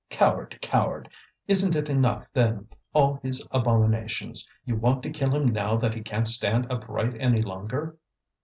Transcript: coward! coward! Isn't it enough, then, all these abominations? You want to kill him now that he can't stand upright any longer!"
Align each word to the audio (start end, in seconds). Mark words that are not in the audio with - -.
coward! 0.09 0.57
coward! 0.63 1.07
Isn't 1.47 1.75
it 1.75 1.87
enough, 1.87 2.25
then, 2.33 2.67
all 2.91 3.19
these 3.21 3.45
abominations? 3.51 4.49
You 4.65 4.75
want 4.75 5.03
to 5.03 5.11
kill 5.11 5.29
him 5.29 5.45
now 5.45 5.75
that 5.75 5.93
he 5.93 6.01
can't 6.01 6.27
stand 6.27 6.65
upright 6.71 7.15
any 7.19 7.43
longer!" 7.43 7.97